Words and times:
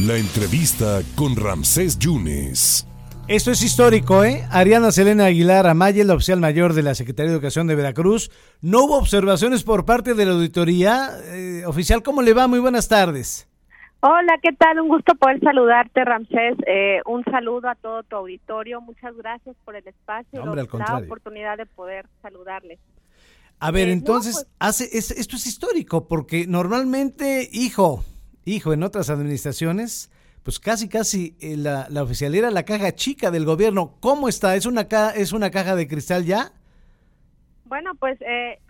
La 0.00 0.16
entrevista 0.16 1.02
con 1.14 1.36
Ramsés 1.36 2.00
Yunes. 2.00 2.84
Esto 3.28 3.52
es 3.52 3.62
histórico, 3.62 4.24
¿eh? 4.24 4.42
Ariana 4.50 4.90
Selena 4.90 5.26
Aguilar 5.26 5.68
Amaya, 5.68 6.02
la 6.02 6.14
oficial 6.14 6.40
mayor 6.40 6.72
de 6.72 6.82
la 6.82 6.96
Secretaría 6.96 7.30
de 7.30 7.36
Educación 7.36 7.68
de 7.68 7.76
Veracruz. 7.76 8.28
No 8.60 8.84
hubo 8.84 8.98
observaciones 8.98 9.62
por 9.62 9.84
parte 9.84 10.14
de 10.14 10.26
la 10.26 10.32
auditoría. 10.32 11.10
Eh, 11.26 11.62
oficial, 11.64 12.02
¿cómo 12.02 12.22
le 12.22 12.34
va? 12.34 12.48
Muy 12.48 12.58
buenas 12.58 12.88
tardes. 12.88 13.48
Hola, 14.00 14.36
¿qué 14.42 14.52
tal? 14.52 14.80
Un 14.80 14.88
gusto 14.88 15.14
poder 15.14 15.38
saludarte, 15.38 16.04
Ramsés. 16.04 16.56
Eh, 16.66 17.00
un 17.06 17.22
saludo 17.30 17.68
a 17.68 17.76
todo 17.76 18.02
tu 18.02 18.16
auditorio. 18.16 18.80
Muchas 18.80 19.16
gracias 19.16 19.54
por 19.64 19.76
el 19.76 19.86
espacio 19.86 20.42
y 20.42 20.56
la 20.56 20.98
oportunidad 20.98 21.56
de 21.56 21.66
poder 21.66 22.06
saludarles. 22.20 22.80
A 23.60 23.70
ver, 23.70 23.86
eh, 23.86 23.92
entonces, 23.92 24.34
pues 24.34 24.46
hace 24.58 24.88
esto 24.92 25.36
es 25.36 25.46
histórico 25.46 26.08
porque 26.08 26.48
normalmente, 26.48 27.48
hijo, 27.52 28.02
hijo, 28.44 28.72
en 28.72 28.82
otras 28.82 29.10
administraciones, 29.10 30.10
pues 30.44 30.60
casi, 30.60 30.88
casi 30.88 31.36
eh, 31.40 31.56
la, 31.56 31.86
la 31.88 32.06
era 32.20 32.50
la 32.50 32.64
caja 32.64 32.92
chica 32.92 33.30
del 33.30 33.46
gobierno. 33.46 33.94
¿Cómo 34.00 34.28
está? 34.28 34.54
¿Es 34.56 34.66
una, 34.66 34.88
caja, 34.88 35.12
es 35.12 35.32
una 35.32 35.50
caja 35.50 35.74
de 35.74 35.88
cristal 35.88 36.24
ya? 36.26 36.52
Bueno, 37.64 37.94
pues 37.94 38.20
eh, 38.20 38.60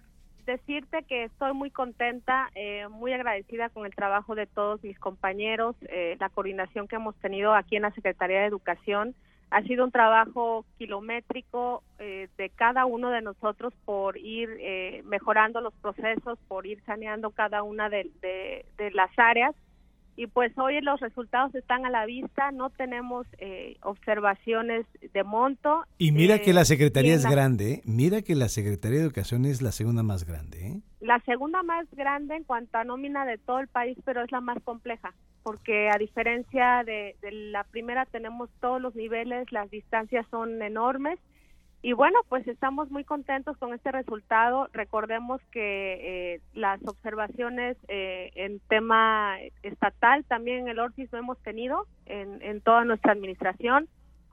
decirte 0.46 1.02
que 1.02 1.24
estoy 1.24 1.52
muy 1.52 1.70
contenta, 1.70 2.48
eh, 2.54 2.86
muy 2.88 3.12
agradecida 3.12 3.70
con 3.70 3.86
el 3.86 3.94
trabajo 3.94 4.36
de 4.36 4.46
todos 4.46 4.82
mis 4.84 4.98
compañeros, 5.00 5.74
la 6.20 6.28
coordinación 6.28 6.86
que 6.86 6.96
hemos 6.96 7.16
tenido 7.16 7.54
aquí 7.54 7.74
en 7.76 7.82
la 7.82 7.90
Secretaría 7.90 8.40
de 8.40 8.46
Educación. 8.46 9.16
Ha 9.50 9.62
sido 9.62 9.84
un 9.84 9.90
trabajo 9.90 10.64
kilométrico 10.78 11.82
de 11.98 12.50
cada 12.56 12.86
uno 12.86 13.10
de 13.10 13.22
nosotros 13.22 13.72
por 13.84 14.16
ir 14.16 14.48
mejorando 15.04 15.60
los 15.60 15.74
procesos, 15.74 16.38
por 16.48 16.66
ir 16.66 16.82
saneando 16.84 17.30
cada 17.30 17.62
una 17.62 17.88
de 17.88 18.64
las 18.92 19.10
áreas 19.16 19.54
y 20.16 20.26
pues 20.26 20.56
hoy 20.58 20.80
los 20.80 21.00
resultados 21.00 21.54
están 21.54 21.86
a 21.86 21.90
la 21.90 22.06
vista, 22.06 22.52
no 22.52 22.70
tenemos 22.70 23.26
eh, 23.38 23.76
observaciones 23.82 24.86
de 25.12 25.24
monto. 25.24 25.84
Y 25.98 26.12
mira 26.12 26.38
que 26.38 26.52
la 26.52 26.62
eh, 26.62 26.66
Secretaría 26.66 27.14
es 27.14 27.26
grande, 27.26 27.72
¿eh? 27.72 27.82
mira 27.84 28.22
que 28.22 28.34
la 28.34 28.48
Secretaría 28.48 28.98
de 28.98 29.04
Educación 29.04 29.44
es 29.44 29.62
la 29.62 29.72
segunda 29.72 30.02
más 30.02 30.24
grande. 30.24 30.66
¿eh? 30.66 30.80
La 31.00 31.20
segunda 31.20 31.62
más 31.62 31.86
grande 31.92 32.36
en 32.36 32.44
cuanto 32.44 32.78
a 32.78 32.84
nómina 32.84 33.26
de 33.26 33.38
todo 33.38 33.58
el 33.58 33.68
país, 33.68 33.98
pero 34.04 34.22
es 34.22 34.30
la 34.30 34.40
más 34.40 34.62
compleja, 34.62 35.14
porque 35.42 35.90
a 35.90 35.98
diferencia 35.98 36.84
de 36.84 37.16
la 37.30 37.64
primera 37.64 38.06
tenemos 38.06 38.50
todos 38.60 38.80
los 38.80 38.94
niveles, 38.94 39.50
las 39.52 39.70
distancias 39.70 40.26
son 40.30 40.62
enormes 40.62 41.18
y 41.84 41.92
bueno, 41.92 42.18
pues 42.30 42.48
estamos 42.48 42.90
muy 42.90 43.04
contentos 43.04 43.58
con 43.58 43.74
este 43.74 43.92
resultado. 43.92 44.68
Recordemos 44.72 45.42
que 45.52 46.32
eh, 46.32 46.40
las 46.54 46.80
observaciones 46.86 47.76
eh, 47.88 48.30
en 48.36 48.58
tema 48.70 49.36
estatal 49.62 50.24
también 50.24 50.60
en 50.60 50.68
el 50.68 50.78
ORCIS 50.78 51.12
lo 51.12 51.18
hemos 51.18 51.38
tenido 51.42 51.86
en, 52.06 52.40
en 52.40 52.62
toda 52.62 52.86
nuestra 52.86 53.12
administración. 53.12 53.86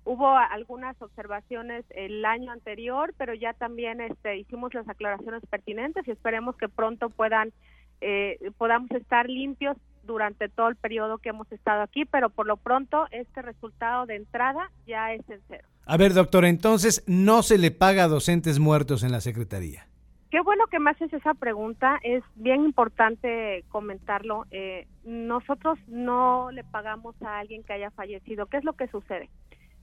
Hubo 0.06 0.30
algunas 0.30 0.96
observaciones 1.02 1.84
el 1.90 2.24
año 2.24 2.54
anterior, 2.54 3.14
pero 3.18 3.34
ya 3.34 3.52
también 3.52 4.00
este, 4.00 4.38
hicimos 4.38 4.74
las 4.74 4.88
aclaraciones 4.88 5.46
pertinentes 5.48 6.08
y 6.08 6.12
esperemos 6.12 6.56
que 6.56 6.70
pronto 6.70 7.10
puedan 7.10 7.52
eh, 8.00 8.40
podamos 8.58 8.90
estar 8.92 9.30
limpios 9.30 9.76
durante 10.04 10.48
todo 10.48 10.70
el 10.70 10.78
periodo 10.78 11.18
que 11.18 11.30
hemos 11.30 11.52
estado 11.52 11.82
aquí, 11.82 12.06
pero 12.06 12.30
por 12.30 12.48
lo 12.48 12.56
pronto 12.56 13.08
este 13.12 13.42
resultado 13.42 14.06
de 14.06 14.16
entrada 14.16 14.72
ya 14.88 15.12
es 15.12 15.30
en 15.30 15.42
cero. 15.50 15.68
A 15.86 15.98
ver, 15.98 16.14
doctora, 16.14 16.48
entonces 16.48 17.04
no 17.08 17.44
se 17.44 17.58
le 17.58 17.72
paga 17.72 18.04
a 18.04 18.08
docentes 18.08 18.60
muertos 18.60 19.04
en 19.04 19.12
la 19.12 19.22
Secretaría. 19.22 19.88
Qué 20.30 20.40
bueno 20.40 20.66
que 20.68 20.80
me 20.80 20.92
haces 20.92 21.12
esa 21.12 21.34
pregunta, 21.34 22.00
es 22.04 22.24
bien 22.36 22.64
importante 22.64 23.66
comentarlo. 23.68 24.46
Eh, 24.52 24.88
nosotros 25.04 25.78
no 25.88 26.52
le 26.52 26.64
pagamos 26.64 27.22
a 27.22 27.40
alguien 27.40 27.64
que 27.64 27.74
haya 27.74 27.92
fallecido. 27.92 28.46
¿Qué 28.46 28.58
es 28.58 28.64
lo 28.64 28.74
que 28.74 28.88
sucede? 28.88 29.30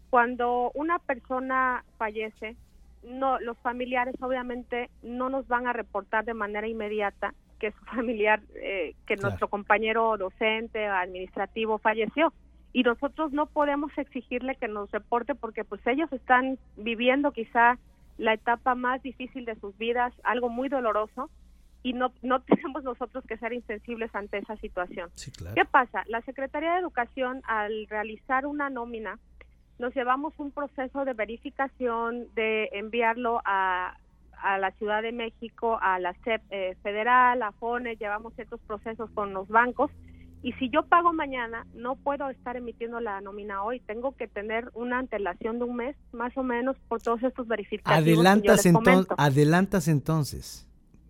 Cuando 0.09 0.71
una 0.75 0.99
persona 1.01 1.85
fallece, 1.99 2.57
no, 3.03 3.39
los 3.41 3.59
familiares 3.59 4.15
obviamente 4.21 4.89
no 5.03 5.29
nos 5.29 5.47
van 5.49 5.67
a 5.67 5.75
reportar 5.75 6.25
de 6.25 6.33
manera 6.33 6.67
inmediata 6.67 7.35
que 7.59 7.73
su 7.73 7.85
familiar, 7.95 8.41
eh, 8.55 8.95
que 9.07 9.17
nuestro 9.17 9.49
compañero 9.49 10.17
docente 10.17 10.89
o 10.89 10.95
administrativo 10.95 11.77
falleció 11.77 12.33
y 12.73 12.83
nosotros 12.83 13.33
no 13.33 13.47
podemos 13.47 13.97
exigirle 13.97 14.57
que 14.57 14.69
nos 14.69 14.91
reporte 14.91 15.35
porque 15.35 15.65
pues 15.65 15.81
ellos 15.87 16.13
están 16.13 16.59
viviendo 16.77 17.33
quizá 17.33 17.79
la 18.19 18.35
etapa 18.35 18.75
más 18.75 19.03
difícil 19.03 19.45
de 19.45 19.55
sus 19.57 19.77
vidas, 19.79 20.13
algo 20.25 20.49
muy 20.49 20.69
doloroso 20.69 21.31
y 21.83 21.93
no 21.93 22.13
no 22.23 22.41
tenemos 22.43 22.85
nosotros 22.85 23.25
que 23.27 23.39
ser 23.39 23.53
insensibles 23.53 24.15
ante 24.15 24.39
esa 24.39 24.57
situación. 24.57 25.11
¿Qué 25.55 25.65
pasa? 25.65 26.05
La 26.09 26.21
Secretaría 26.23 26.73
de 26.75 26.81
Educación 26.81 27.43
al 27.47 27.87
realizar 27.89 28.47
una 28.47 28.69
nómina 28.71 29.19
nos 29.79 29.95
llevamos 29.95 30.35
un 30.39 30.51
proceso 30.51 31.05
de 31.05 31.15
verificación 31.15 32.27
de 32.35 32.69
enviarlo 32.73 33.41
a, 33.45 33.97
a 34.43 34.59
la 34.59 34.73
Ciudad 34.73 35.03
de 35.03 35.13
México, 35.13 35.79
a 35.81 36.01
la 36.01 36.15
CEP 36.25 36.43
eh, 36.51 36.77
federal, 36.83 37.43
a 37.43 37.53
FONE, 37.53 37.97
llevamos 37.97 38.35
ciertos 38.35 38.61
procesos 38.63 39.09
con 39.11 39.33
los 39.33 39.47
bancos 39.47 39.93
y 40.43 40.53
si 40.53 40.71
yo 40.71 40.85
pago 40.85 41.13
mañana, 41.13 41.67
no 41.75 41.97
puedo 41.97 42.29
estar 42.31 42.57
emitiendo 42.57 43.01
la 43.01 43.21
nómina 43.21 43.63
hoy. 43.63 43.81
Tengo 43.81 44.17
que 44.17 44.29
tener 44.29 44.71
una 44.75 44.99
antelación 44.99 45.59
de 45.59 45.65
un 45.65 45.77
mes, 45.77 45.97
más 46.13 46.37
o 46.37 46.43
menos, 46.43 46.77
por 46.89 47.03
todos 47.03 47.23
estos. 47.23 47.47
Adelantas, 47.85 48.65
entonces, 48.67 49.07
adelantas 49.17 49.89
entonces. 49.89 50.65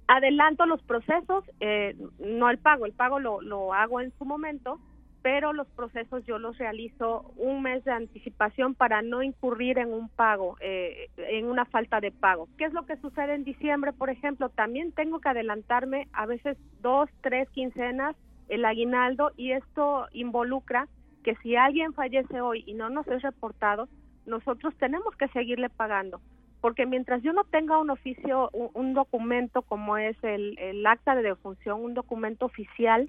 Adelanto 0.06 0.64
los 0.64 0.82
procesos, 0.82 1.44
eh, 1.60 1.94
no 2.18 2.48
el 2.48 2.58
pago. 2.58 2.86
El 2.86 2.92
pago 2.92 3.20
lo, 3.20 3.42
lo 3.42 3.74
hago 3.74 4.00
en 4.00 4.12
su 4.16 4.24
momento, 4.24 4.80
pero 5.20 5.52
los 5.52 5.68
procesos 5.68 6.24
yo 6.24 6.38
los 6.38 6.56
realizo 6.56 7.30
un 7.36 7.62
mes 7.62 7.84
de 7.84 7.92
anticipación 7.92 8.74
para 8.74 9.02
no 9.02 9.22
incurrir 9.22 9.78
en 9.78 9.92
un 9.92 10.08
pago, 10.08 10.56
eh, 10.60 11.10
en 11.18 11.46
una 11.46 11.66
falta 11.66 12.00
de 12.00 12.12
pago. 12.12 12.48
¿Qué 12.56 12.64
es 12.64 12.72
lo 12.72 12.86
que 12.86 12.96
sucede 12.96 13.34
en 13.34 13.44
diciembre, 13.44 13.92
por 13.92 14.08
ejemplo? 14.08 14.48
También 14.48 14.92
tengo 14.92 15.20
que 15.20 15.28
adelantarme 15.28 16.08
a 16.14 16.24
veces 16.24 16.56
dos, 16.80 17.10
tres 17.20 17.50
quincenas 17.50 18.16
el 18.48 18.64
aguinaldo 18.64 19.32
y 19.36 19.52
esto 19.52 20.06
involucra 20.12 20.88
que 21.22 21.36
si 21.36 21.56
alguien 21.56 21.92
fallece 21.92 22.40
hoy 22.40 22.64
y 22.66 22.74
no 22.74 22.90
nos 22.90 23.06
es 23.08 23.22
reportado, 23.22 23.88
nosotros 24.26 24.74
tenemos 24.78 25.14
que 25.16 25.28
seguirle 25.28 25.68
pagando. 25.68 26.20
Porque 26.60 26.86
mientras 26.86 27.22
yo 27.22 27.32
no 27.32 27.44
tenga 27.44 27.78
un 27.78 27.90
oficio, 27.90 28.50
un, 28.52 28.92
documento 28.92 29.62
como 29.62 29.96
es 29.96 30.16
el, 30.24 30.58
el, 30.58 30.84
acta 30.86 31.14
de 31.14 31.22
defunción, 31.22 31.80
un 31.84 31.94
documento 31.94 32.46
oficial, 32.46 33.08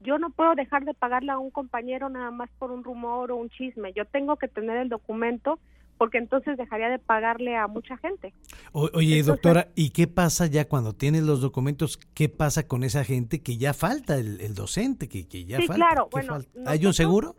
yo 0.00 0.18
no 0.18 0.28
puedo 0.28 0.54
dejar 0.54 0.84
de 0.84 0.92
pagarle 0.92 1.32
a 1.32 1.38
un 1.38 1.50
compañero 1.50 2.10
nada 2.10 2.30
más 2.30 2.50
por 2.58 2.70
un 2.70 2.84
rumor 2.84 3.32
o 3.32 3.36
un 3.36 3.48
chisme. 3.48 3.94
Yo 3.94 4.04
tengo 4.04 4.36
que 4.36 4.48
tener 4.48 4.76
el 4.76 4.90
documento 4.90 5.58
porque 6.00 6.16
entonces 6.16 6.56
dejaría 6.56 6.88
de 6.88 6.98
pagarle 6.98 7.58
a 7.58 7.66
mucha 7.66 7.98
gente. 7.98 8.32
oye, 8.72 9.22
doctora, 9.22 9.68
¿y 9.74 9.90
qué 9.90 10.06
pasa 10.06 10.46
ya 10.46 10.66
cuando 10.66 10.94
tienes 10.94 11.24
los 11.24 11.42
documentos? 11.42 11.98
¿Qué 12.14 12.30
pasa 12.30 12.66
con 12.66 12.84
esa 12.84 13.04
gente 13.04 13.42
que 13.42 13.58
ya 13.58 13.74
falta, 13.74 14.16
el, 14.16 14.54
docente, 14.54 15.10
que, 15.10 15.28
que 15.28 15.44
ya 15.44 15.58
sí, 15.58 15.68
claro, 15.68 16.08
bueno. 16.10 16.38
¿Hay 16.64 16.86
un 16.86 16.94
seguro? 16.94 17.34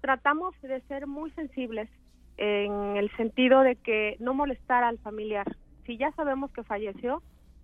tratamos 0.00 0.54
de 0.62 0.80
ser 0.82 1.08
muy 1.08 1.32
sensibles 1.32 1.90
en 2.36 2.96
el 2.96 3.10
sentido 3.16 3.62
de 3.62 3.74
que 3.74 4.14
no 4.20 4.32
molestar 4.32 4.84
al 4.84 5.00
familiar. 5.00 5.56
Si 5.84 5.98
ya 5.98 6.12
sabemos 6.12 6.52
que 6.52 6.62
falleció, 6.62 7.20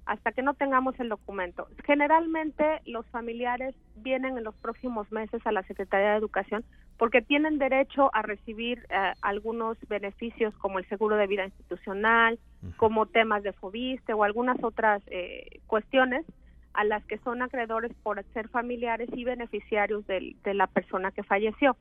hasta 0.07 0.33
que 0.33 0.43
no 0.43 0.55
tengamos 0.55 0.99
el 1.01 1.09
documento. 1.09 1.69
Generalmente 1.85 2.81
los 2.85 3.07
familiares 3.07 3.75
vienen 3.97 4.37
en 4.37 4.45
los 4.45 4.55
próximos 4.57 5.11
meses 5.11 5.41
a 5.47 5.53
la 5.53 5.63
Secretaría 5.63 6.11
de 6.11 6.19
Educación 6.19 6.65
porque 6.99 7.23
tienen 7.23 7.59
derecho 7.59 8.11
a 8.15 8.23
recibir 8.23 8.87
eh, 8.91 9.13
algunos 9.23 9.77
beneficios 9.89 10.55
como 10.59 10.79
el 10.79 10.89
seguro 10.89 11.17
de 11.17 11.27
vida 11.27 11.45
institucional, 11.45 12.39
como 12.77 13.07
temas 13.07 13.43
de 13.43 13.53
FOBISTE 13.53 14.13
o 14.13 14.25
algunas 14.25 14.63
otras 14.63 15.03
eh, 15.07 15.61
cuestiones 15.67 16.25
a 16.73 16.85
las 16.85 17.05
que 17.05 17.19
son 17.19 17.43
acreedores 17.43 17.93
por 18.03 18.23
ser 18.33 18.49
familiares 18.49 19.09
y 19.13 19.25
beneficiarios 19.25 20.07
de 20.07 20.55
la 20.55 20.67
persona 20.67 21.13
que 21.13 21.23
falleció. 21.23 21.77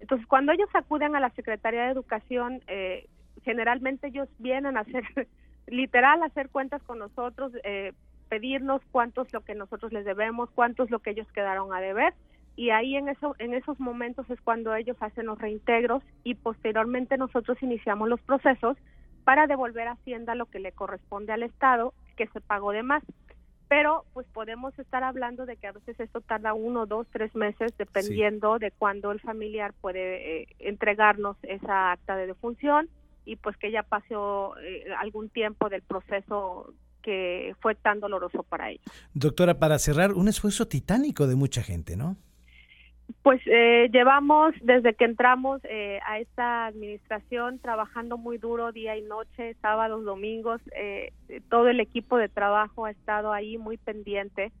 Entonces, 0.00 0.26
cuando 0.26 0.52
ellos 0.52 0.68
acuden 0.74 1.16
a 1.16 1.20
la 1.20 1.30
Secretaría 1.30 1.84
de 1.84 1.92
Educación, 1.92 2.60
eh, 2.66 3.08
generalmente 3.42 4.08
ellos 4.08 4.28
vienen 4.38 4.76
a 4.76 4.80
hacer 4.80 5.04
literal 5.66 6.22
hacer 6.22 6.48
cuentas 6.50 6.82
con 6.82 6.98
nosotros, 6.98 7.52
eh, 7.64 7.92
pedirnos 8.28 8.82
cuánto 8.90 9.22
es 9.22 9.32
lo 9.32 9.42
que 9.42 9.54
nosotros 9.54 9.92
les 9.92 10.04
debemos, 10.04 10.50
cuánto 10.50 10.84
es 10.84 10.90
lo 10.90 11.00
que 11.00 11.10
ellos 11.10 11.30
quedaron 11.32 11.72
a 11.72 11.80
deber 11.80 12.14
y 12.56 12.70
ahí 12.70 12.96
en 12.96 13.08
eso 13.08 13.34
en 13.38 13.54
esos 13.54 13.80
momentos 13.80 14.28
es 14.30 14.40
cuando 14.40 14.74
ellos 14.74 14.96
hacen 15.00 15.26
los 15.26 15.38
reintegros 15.38 16.02
y 16.22 16.34
posteriormente 16.34 17.16
nosotros 17.16 17.60
iniciamos 17.62 18.08
los 18.08 18.20
procesos 18.22 18.76
para 19.24 19.46
devolver 19.46 19.88
a 19.88 19.92
Hacienda 19.92 20.34
lo 20.34 20.46
que 20.46 20.60
le 20.60 20.72
corresponde 20.72 21.32
al 21.32 21.42
Estado 21.42 21.94
que 22.16 22.26
se 22.28 22.40
pagó 22.40 22.72
de 22.72 22.82
más. 22.82 23.02
Pero 23.66 24.04
pues 24.12 24.26
podemos 24.28 24.78
estar 24.78 25.02
hablando 25.02 25.46
de 25.46 25.56
que 25.56 25.66
a 25.66 25.72
veces 25.72 25.98
esto 25.98 26.20
tarda 26.20 26.52
uno, 26.52 26.86
dos, 26.86 27.08
tres 27.10 27.34
meses 27.34 27.76
dependiendo 27.76 28.58
de 28.58 28.70
cuándo 28.70 29.10
el 29.10 29.20
familiar 29.20 29.72
puede 29.80 30.42
eh, 30.42 30.48
entregarnos 30.60 31.36
esa 31.42 31.92
acta 31.92 32.14
de 32.14 32.26
defunción 32.26 32.88
y 33.24 33.36
pues 33.36 33.56
que 33.56 33.70
ya 33.70 33.82
pasó 33.82 34.56
eh, 34.58 34.84
algún 34.98 35.28
tiempo 35.28 35.68
del 35.68 35.82
proceso 35.82 36.74
que 37.02 37.54
fue 37.60 37.74
tan 37.74 38.00
doloroso 38.00 38.42
para 38.42 38.70
ellos. 38.70 38.84
Doctora, 39.12 39.58
para 39.58 39.78
cerrar, 39.78 40.12
un 40.12 40.28
esfuerzo 40.28 40.66
titánico 40.66 41.26
de 41.26 41.36
mucha 41.36 41.62
gente, 41.62 41.96
¿no? 41.96 42.16
Pues 43.22 43.40
eh, 43.46 43.90
llevamos 43.92 44.54
desde 44.62 44.94
que 44.94 45.04
entramos 45.04 45.60
eh, 45.64 46.00
a 46.06 46.18
esta 46.20 46.66
administración 46.66 47.58
trabajando 47.58 48.16
muy 48.16 48.38
duro 48.38 48.72
día 48.72 48.96
y 48.96 49.02
noche, 49.02 49.54
sábados, 49.60 50.04
domingos. 50.04 50.60
Eh, 50.74 51.12
todo 51.50 51.68
el 51.68 51.80
equipo 51.80 52.16
de 52.16 52.30
trabajo 52.30 52.86
ha 52.86 52.90
estado 52.90 53.32
ahí 53.32 53.58
muy 53.58 53.76
pendiente, 53.76 54.52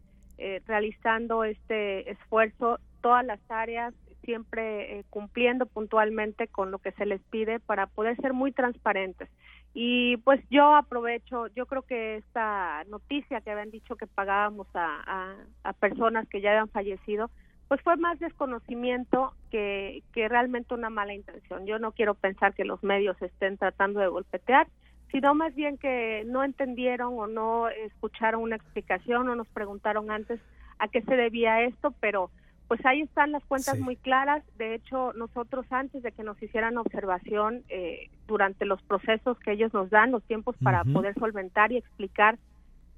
realizando 0.66 1.44
este 1.44 2.10
esfuerzo. 2.10 2.78
Todas 3.00 3.24
las 3.24 3.40
áreas 3.48 3.94
siempre 4.24 5.04
cumpliendo 5.10 5.66
puntualmente 5.66 6.48
con 6.48 6.70
lo 6.70 6.78
que 6.78 6.92
se 6.92 7.06
les 7.06 7.22
pide 7.22 7.60
para 7.60 7.86
poder 7.86 8.16
ser 8.16 8.32
muy 8.32 8.52
transparentes. 8.52 9.28
Y 9.72 10.18
pues 10.18 10.40
yo 10.50 10.74
aprovecho, 10.74 11.48
yo 11.48 11.66
creo 11.66 11.82
que 11.82 12.16
esta 12.16 12.84
noticia 12.84 13.40
que 13.40 13.50
habían 13.50 13.70
dicho 13.70 13.96
que 13.96 14.06
pagábamos 14.06 14.68
a, 14.74 15.34
a 15.64 15.72
personas 15.74 16.28
que 16.28 16.40
ya 16.40 16.50
habían 16.50 16.68
fallecido, 16.68 17.30
pues 17.68 17.80
fue 17.82 17.96
más 17.96 18.18
desconocimiento 18.18 19.34
que, 19.50 20.02
que 20.12 20.28
realmente 20.28 20.74
una 20.74 20.90
mala 20.90 21.14
intención. 21.14 21.66
Yo 21.66 21.78
no 21.78 21.92
quiero 21.92 22.14
pensar 22.14 22.54
que 22.54 22.64
los 22.64 22.82
medios 22.82 23.20
estén 23.22 23.56
tratando 23.56 24.00
de 24.00 24.08
golpetear, 24.08 24.68
sino 25.10 25.34
más 25.34 25.54
bien 25.54 25.78
que 25.78 26.24
no 26.26 26.44
entendieron 26.44 27.18
o 27.18 27.26
no 27.26 27.68
escucharon 27.68 28.42
una 28.42 28.56
explicación 28.56 29.28
o 29.28 29.34
nos 29.34 29.48
preguntaron 29.48 30.10
antes 30.10 30.40
a 30.78 30.88
qué 30.88 31.02
se 31.02 31.16
debía 31.16 31.62
esto, 31.62 31.92
pero 32.00 32.30
pues 32.68 32.84
ahí 32.86 33.02
están 33.02 33.32
las 33.32 33.44
cuentas 33.44 33.78
muy 33.78 33.96
claras. 33.96 34.42
De 34.56 34.74
hecho, 34.74 35.12
nosotros 35.14 35.66
antes 35.70 36.02
de 36.02 36.12
que 36.12 36.22
nos 36.22 36.42
hicieran 36.42 36.78
observación 36.78 37.62
eh, 37.68 38.08
durante 38.26 38.64
los 38.64 38.82
procesos 38.82 39.38
que 39.40 39.52
ellos 39.52 39.72
nos 39.74 39.90
dan, 39.90 40.12
los 40.12 40.22
tiempos 40.24 40.56
para 40.62 40.84
poder 40.84 41.14
solventar 41.14 41.72
y 41.72 41.76
explicar 41.76 42.38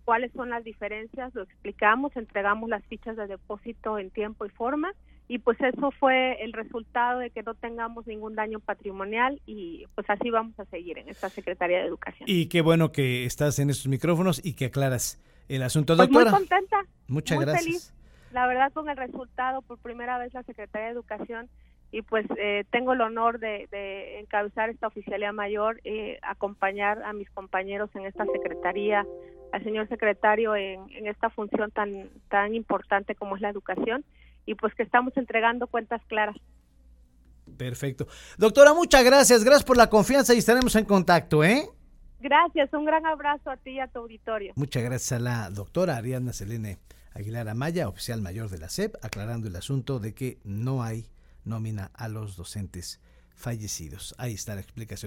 cuáles 0.05 0.33
son 0.33 0.51
las 0.51 0.63
diferencias, 0.63 1.35
lo 1.35 1.43
explicamos, 1.43 2.17
entregamos 2.17 2.69
las 2.69 2.85
fichas 2.85 3.17
de 3.17 3.27
depósito 3.27 3.99
en 3.99 4.11
tiempo 4.11 4.47
y 4.47 4.51
forma 4.51 4.93
y 5.29 5.39
pues 5.39 5.59
eso 5.61 5.91
fue 5.99 6.43
el 6.45 6.53
resultado 6.53 7.19
de 7.19 7.31
que 7.31 7.43
no 7.43 7.55
tengamos 7.55 8.07
ningún 8.07 8.37
daño 8.37 8.61
patrimonial 8.61 9.41
y 9.45 9.85
pues 9.95 10.09
así 10.09 10.31
vamos 10.31 10.59
a 10.61 10.65
seguir 10.67 10.99
en 10.99 11.09
esta 11.09 11.29
Secretaría 11.29 11.79
de 11.79 11.87
Educación. 11.87 12.29
Y 12.29 12.47
qué 12.47 12.61
bueno 12.61 12.93
que 12.93 13.25
estás 13.25 13.59
en 13.59 13.71
estos 13.71 13.89
micrófonos 13.89 14.41
y 14.45 14.53
que 14.55 14.67
aclaras 14.67 15.21
el 15.49 15.63
asunto, 15.63 15.97
pues 15.97 16.09
doctora. 16.09 16.31
muy 16.31 16.41
contenta. 16.41 16.77
Muchas 17.09 17.37
muy 17.37 17.45
gracias. 17.45 17.65
Feliz, 17.65 17.95
la 18.33 18.47
verdad 18.47 18.73
con 18.73 18.89
el 18.89 18.97
resultado 18.97 19.63
por 19.63 19.79
primera 19.79 20.19
vez 20.19 20.35
la 20.35 20.43
Secretaría 20.43 20.87
de 20.87 20.93
Educación 20.93 21.49
y 21.93 22.03
pues 22.03 22.27
eh, 22.37 22.65
tengo 22.71 22.93
el 22.93 23.01
honor 23.01 23.39
de, 23.39 23.69
de, 23.71 24.19
encabezar 24.21 24.71
esta 24.71 24.89
oficialía 24.89 25.33
mayor, 25.33 25.81
eh, 25.85 26.19
acompañar 26.23 27.03
a 27.05 27.13
mis 27.13 27.31
compañeros 27.31 27.91
en 27.95 28.07
esta 28.07 28.27
secretaría, 28.27 29.07
al 29.53 29.65
señor 29.65 29.89
secretario 29.89 30.57
en, 30.57 31.07
esta 31.07 31.31
función 31.31 31.71
tan, 31.71 32.11
tan 32.29 32.55
importante 32.55 33.15
como 33.15 33.37
es 33.37 33.43
la 33.43 33.51
educación 33.51 34.05
y 34.45 34.55
pues 34.55 34.75
que 34.75 34.83
estamos 34.83 35.17
entregando 35.17 35.69
cuentas 35.69 36.03
claras. 36.07 36.37
Perfecto. 37.57 38.07
Doctora, 38.37 38.75
muchas 38.75 39.05
gracias. 39.05 39.45
Gracias 39.45 39.65
por 39.65 39.77
la 39.77 39.89
confianza 39.89 40.35
y 40.35 40.39
estaremos 40.39 40.75
en 40.75 40.85
contacto, 40.85 41.45
¿eh? 41.45 41.69
Gracias. 42.21 42.73
Un 42.73 42.85
gran 42.85 43.07
abrazo 43.07 43.51
a 43.51 43.57
ti 43.57 43.71
y 43.71 43.81
a 43.81 43.87
tu 43.87 44.01
auditorio. 44.01 44.53
Muchas 44.57 44.83
gracias 44.83 45.13
a 45.13 45.23
la 45.23 45.51
doctora 45.51 45.97
Ariadna 45.97 46.33
Selene 46.33 46.79
Aguilar 47.17 47.49
Amaya, 47.49 47.89
oficial 47.89 48.21
mayor 48.21 48.51
de 48.51 48.59
la 48.59 48.69
SEP, 48.69 48.95
aclarando 49.03 49.49
el 49.49 49.57
asunto 49.57 50.01
de 50.01 50.13
que 50.13 50.39
no 50.45 50.83
hay 50.83 51.09
nómina 51.45 51.91
a 51.95 52.09
los 52.09 52.37
docentes 52.37 53.01
fallecidos. 53.35 54.15
Ahí 54.19 54.35
está 54.35 54.55
la 54.55 54.61
explicación. 54.61 55.05